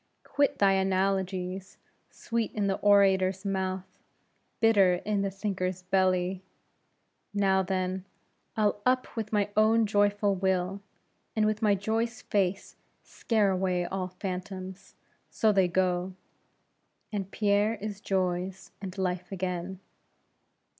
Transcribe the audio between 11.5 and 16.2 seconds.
my joy's face scare away all phantoms: so, they go;